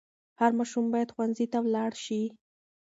هر 0.39 0.51
ماشوم 0.57 0.85
باید 0.93 1.13
ښوونځي 1.15 1.45
ته 1.53 1.57
ولاړ 1.65 1.91
سي. 2.03 2.21